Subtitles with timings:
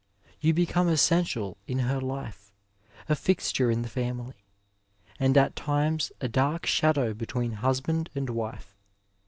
[0.41, 2.51] Tou become essential in her life,
[3.07, 4.43] a fixture in the family,
[5.19, 8.75] and at times a dark shadow between husband and wife.